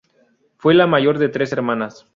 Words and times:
Fue 0.57 0.73
la 0.73 0.87
mayor 0.87 1.19
de 1.19 1.29
tres 1.29 1.51
hermanas. 1.51 2.07